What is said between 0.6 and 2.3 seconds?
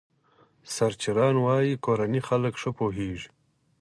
سرچران وايي کورني